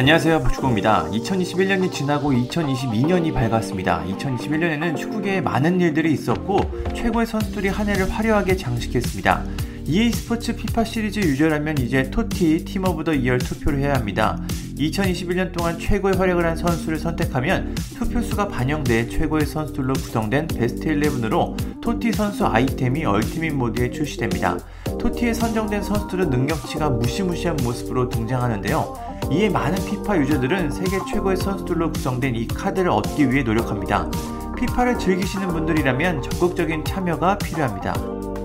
[0.00, 1.10] 안녕하세요 박주공입니다.
[1.10, 4.02] 2021년이 지나고 2022년이 밝았습니다.
[4.06, 6.58] 2021년에는 축구계에 많은 일들이 있었고
[6.96, 9.44] 최고의 선수들이 한 해를 화려하게 장식했습니다.
[9.84, 14.40] EA 스포츠 피파 시리즈 유저라면 이제 TOTY Team of the Year 투표를 해야 합니다.
[14.78, 22.12] 2021년 동안 최고의 활약을 한 선수를 선택하면 투표수가 반영돼 최고의 선수들로 구성된 베스트 11으로 TOTY
[22.12, 24.56] 선수 아이템이 Ultimate 모드에 출시됩니다.
[24.98, 29.09] TOTY에 선정된 선수들은 능력치가 무시무시한 모습으로 등장하는데요.
[29.30, 34.10] 이에 많은 피파 유저들은 세계 최고의 선수들로 구성된 이 카드를 얻기 위해 노력합니다.
[34.56, 37.94] 피파를 즐기시는 분들이라면 적극적인 참여가 필요합니다.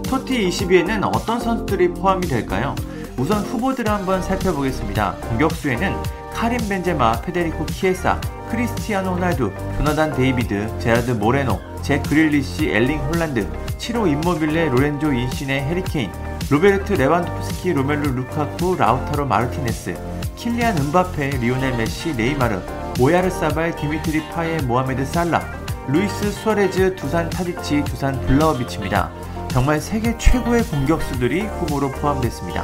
[0.03, 2.75] TOTY 22에는 어떤 선수들이 포함이 될까요?
[3.17, 5.15] 우선 후보들을 한번 살펴보겠습니다.
[5.29, 5.95] 공격수에는
[6.33, 8.19] 카림 벤제마, 페데리코 키에사,
[8.51, 15.86] 크리스티아노 호날두, 조나단 데이비드, 제라드 모레노, 잭 그릴리시, 엘링 홀란드, 치로 인모빌레, 로렌조 인시녜, 해리
[15.86, 16.11] 케인,
[16.49, 22.59] 로베르트 레반도프스키, 로멜루 루카쿠, 라우타로 마르티네스, 킬리안 음바페, 리오넬 메시, 네이마르,
[22.99, 25.41] 오야르사발, 디미트리 파에, 모하메드 살라,
[25.87, 29.11] 루이스 수아레즈, 두산 타디치, 두산 블라호비치입니다.
[29.49, 32.63] 정말 세계 최고의 공격수들이 후보로 포함됐습니다.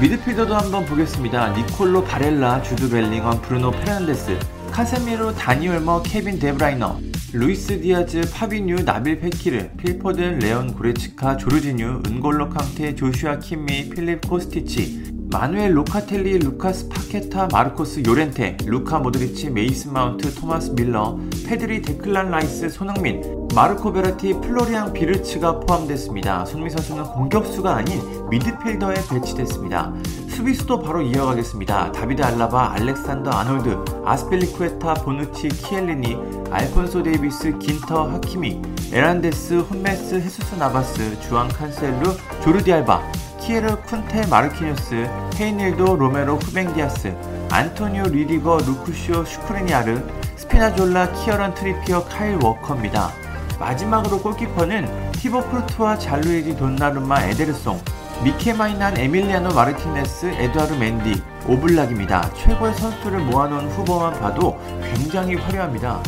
[0.00, 1.56] 미드필더도 한번 보겠습니다.
[1.56, 4.38] 니콜로 바렐라, 주드 벨링엄, 브루노 페르난데스,
[4.70, 7.00] 카세미로, 다니 올모, 케빈 데브라이너,
[7.32, 15.07] 루이스 디아즈, 파비뉴, 나빌 페키르, 필포든, 레온 고레츠카, 조르지뉴, 은골로 캉테, 조슈아 키미히, 필립 코스티치,
[15.30, 22.70] 마누엘 로카텔리, 루카스 파케타, 마르코스 요렌테, 루카 모드리치, 메이슨 마운트, 토마스 뮐러, 페드리 데클란 라이스,
[22.70, 26.46] 손흥민, 마르코 베라티, 플로리앙 비르츠가 포함됐습니다.
[26.46, 29.92] 손흥민 선수는 공격수가 아닌 미드필더에 배치됐습니다.
[30.28, 31.92] 수비수도 바로 이어가겠습니다.
[31.92, 36.16] 다비드 알라바, 알렉산더 아놀드, 아스필리쿠에타, 보누치, 키엘리니,
[36.50, 38.62] 알폰소 데이비스, 긴터, 하키미,
[38.92, 43.02] 에르난데스, 훔멜스, 헤수스 나바스, 주앙 칸셀루, 조르디 알바,
[43.48, 45.08] 키에르 쿤데 마르키뉴스,
[45.40, 47.16] 헤이닐두 로메로 후뱅디아스,
[47.50, 50.02] 안토니오 리디거, 루쿠시오 슈크리니아르,
[50.36, 53.10] 스피나졸라, 키어런 트리피어, 카일 워커입니다.
[53.58, 57.80] 마지막으로 골키퍼는 티보 쿠르투아 잔루이지 돈나루마 에데르송,
[58.22, 62.30] 미케 마이난 에밀리아노 마르티네스, 에드와르 멘디, 오블락입니다.
[62.34, 64.60] 최고의 선수들을 모아놓은 후보만 봐도
[64.94, 66.02] 굉장히 화려합니다.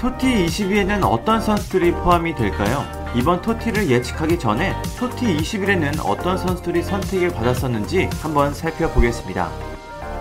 [0.00, 3.01] TOTY 22에는 어떤 선수들이 포함이 될까요?
[3.14, 9.50] 이번 TOTY를 예측하기 전에 TOTY 21에는 어떤 선수들이 선택을 받았었는지 한번 살펴보겠습니다.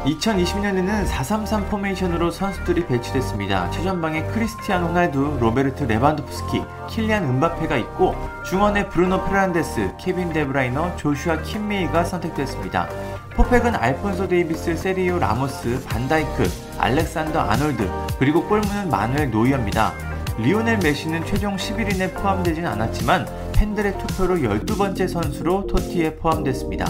[0.03, 3.69] 2020년에는 433 포메이션으로 선수들이 배치됐습니다.
[3.69, 12.03] 최전방에 크리스티아누 호날두, 로베르트 레반도프스키, 킬리안 음바페가 있고 중원에 브루노 페르난데스, 케빈 데브라이너, 조슈아 킴메이가
[12.03, 12.89] 선택됐습니다.
[13.35, 20.10] 포백은 알폰소 데이비스, 세르히오 라모스, 반다이크, 알렉산더 아놀드, 그리고 골문은 마누엘 노이어입니다.
[20.37, 26.85] 리오넬 메시는 최종 11인에 포함되진 않았지만 팬들의 투표로 12번째 선수로 TOTY에 포함됐습니다.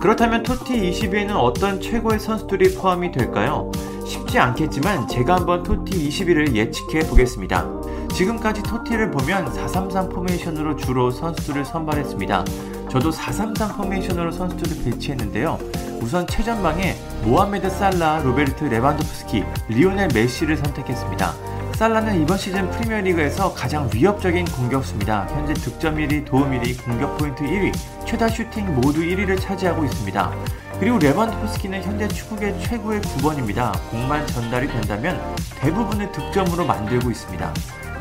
[0.00, 3.70] 그렇다면 TOTY 22에는 어떤 최고의 선수들이 포함이 될까요?
[4.04, 7.66] 쉽지 않겠지만 제가 한번 TOTY 21을 예측해 보겠습니다.
[8.12, 12.44] 지금까지 TOTY를 보면 433 포메이션으로 주로 선수들을 선발했습니다.
[12.90, 15.58] 저도 433 포메이션으로 선수들을 배치했는데요.
[16.02, 21.32] 우선 최전방에 모하메드 살라, 로베르트 레반도프스키, 리오넬 메시를 선택했습니다.
[21.76, 25.26] 살라는 이번 시즌 프리미어리그에서 가장 위협적인 공격수입니다.
[25.30, 27.72] 현재 득점 1위, 도움 1위, 공격 포인트 1위,
[28.06, 30.32] 최다 슈팅 모두 1위를 차지하고 있습니다.
[30.78, 33.72] 그리고 레반도프스키는 현재 축구계 최고의 9번입니다.
[33.90, 35.20] 공만 전달이 된다면
[35.60, 37.52] 대부분의 득점으로 만들고 있습니다.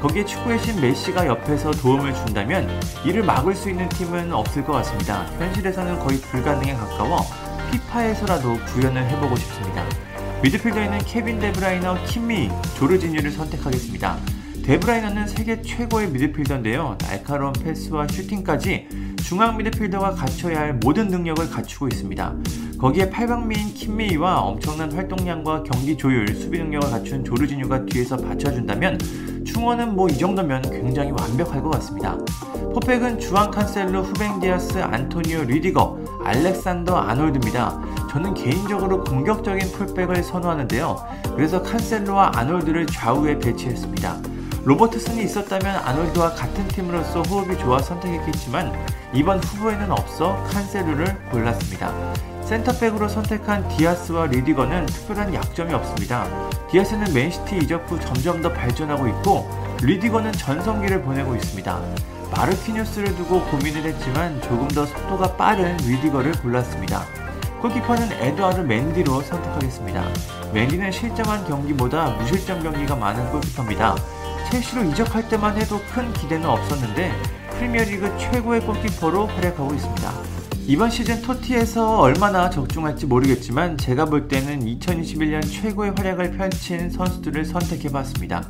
[0.02, 2.68] 거기에 축구의 신 메시가 옆에서 도움을 준다면
[3.06, 5.26] 이를 막을 수 있는 팀은 없을 것 같습니다.
[5.38, 7.20] 현실에서는 거의 불가능에 가까워
[7.72, 9.86] 피파에서라도 구현을 해보고 싶습니다.
[10.44, 14.18] 미드필더에는 케빈 데브라이너, 킴미히, 조르지뉴를 선택하겠습니다.
[14.64, 16.98] 데브라이너는 세계 최고의 미드필더인데요.
[17.00, 18.88] 날카로운 패스와 슈팅까지
[19.24, 22.36] 중앙 미드필더가 갖춰야 할 모든 능력을 갖추고 있습니다.
[22.82, 28.98] 거기에 팔방미인 킴메이와 엄청난 활동량과 경기 조율, 수비 능력을 갖춘 조르지뉴가 뒤에서 받쳐준다면
[29.46, 32.18] 충원은 뭐 이 정도면 굉장히 완벽할 것 같습니다.
[32.74, 37.80] 포팩은 주앙 칸셀로, 후뱅디아스, 안토니오 리디거, 알렉산더 아놀드입니다.
[38.10, 40.98] 저는 개인적으로 공격적인 풀백을 선호하는데요.
[41.36, 44.18] 그래서 칸셀로와 아놀드를 좌우에 배치했습니다.
[44.64, 48.74] 로버트슨이 있었다면 아놀드와 같은 팀으로서 호흡이 좋아 선택했겠지만
[49.14, 52.31] 이번 후보에는 없어 칸셀루를 골랐습니다.
[52.52, 56.28] 센터백으로 선택한 디아스와 리디거는 특별한 약점이 없습니다.
[56.70, 59.50] 디아스는 맨시티 이적 후 점점 더 발전하고 있고
[59.82, 61.80] 리디거는 전성기를 보내고 있습니다.
[62.30, 67.06] 마르키뉴스를 두고 고민을 했지만 조금 더 속도가 빠른 리디거를 골랐습니다.
[67.62, 70.04] 골키퍼는 에드와르 멘디로 선택하겠습니다.
[70.54, 73.96] 맨디는 실점한 경기보다 무실점 경기가 많은 골키퍼입니다.
[74.52, 77.14] 첼시로 이적할 때만 해도 큰 기대는 없었는데
[77.52, 80.31] 프리미어리그 최고의 골키퍼로 활약하고 있습니다.
[80.68, 88.48] 이번 시즌 토티에서 얼마나 적중할지 모르겠지만 제가 볼 때는 2021년 최고의 활약을 펼친 선수들을 선택해봤습니다.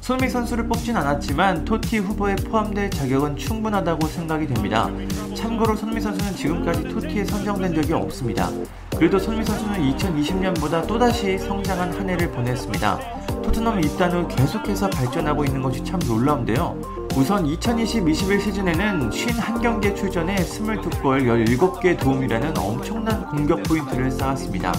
[0.00, 4.88] 손흥민 선수를 뽑진 않았지만 토티 후보에 포함될 자격은 충분하다고 생각이 됩니다.
[5.34, 8.50] 참고로 손흥민 선수는 지금까지 토티에 선정된 적이 없습니다.
[8.96, 12.98] 그래도 손흥민 선수는 2020년보다 또다시 성장한 한 해를 보냈습니다.
[13.42, 16.95] 토트넘 입단 후 계속해서 발전하고 있는 것이 참 놀라운데요.
[17.16, 24.74] 우선 2020-21 시즌에는 51경기에 출전해 22골 17개 도움이라는 엄청난 공격 포인트를 쌓았습니다.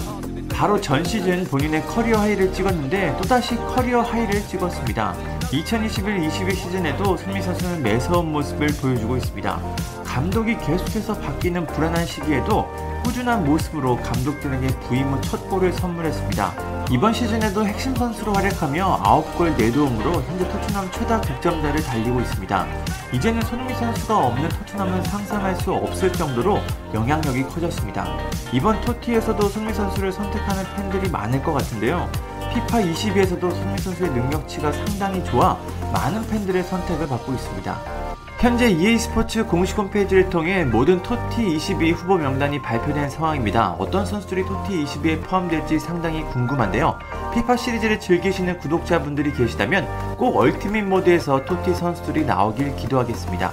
[0.48, 5.16] 바로 전 시즌 본인의 커리어 하이를 찍었는데 또다시 커리어 하이를 찍었습니다.
[5.50, 9.60] 2021-22 시즌에도 손흥민 선수는 매서운 모습을 보여주고 있습니다.
[10.04, 12.68] 감독이 계속해서 바뀌는 불안한 시기에도
[13.02, 16.86] 꾸준한 모습으로 감독들에게 부임 후 첫 골을 선물했습니다.
[16.90, 22.66] 이번 시즌에도 핵심 선수로 활약하며 9골 4도움으로 현재 토트넘 최다 득점자를 달리고 있습니다.
[23.12, 26.60] 이제는 손흥민 선수가 없는 토트넘은 상상할 수 없을 정도로
[26.94, 28.06] 영향력이 커졌습니다.
[28.52, 32.10] 이번 토티에서도 손흥민 선수를 선택하는 팬들이 많을 것 같은데요.
[32.54, 35.58] 피파 22에서도 손흥민 선수의 능력치가 상당히 좋아
[35.92, 38.07] 많은 팬들의 선택을 받고 있습니다.
[38.40, 43.72] 현재 EA 스포츠 공식 홈페이지를 통해 모든 토티 22 후보 명단이 발표된 상황입니다.
[43.80, 46.96] 어떤 선수들이 토티 22에 포함될지 상당히 궁금한데요.
[47.34, 53.50] 피파 시리즈를 즐기시는 구독자분들이 계시다면 꼭 얼티밋 모드에서 토티 선수들이 나오길 기도하겠습니다.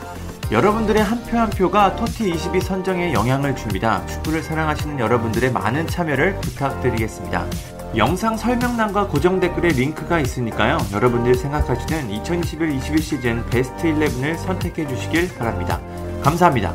[0.52, 4.06] 여러분들의 한 표한 표가 토티 22 선정에 영향을 줍니다.
[4.06, 7.75] 축구를 사랑하시는 여러분들의 많은 참여를 부탁드리겠습니다.
[7.98, 10.78] 영상 설명란과 고정 댓글에 링크가 있으니까요.
[10.92, 15.80] 여러분들이 생각하시는 2021-21 시즌 베스트 11을 선택해 주시길 바랍니다.
[16.22, 16.74] 감사합니다.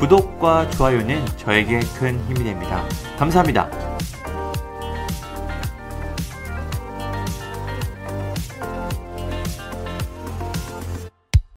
[0.00, 2.82] 구독과 좋아요는 저에게 큰 힘이 됩니다.
[3.18, 3.89] 감사합니다.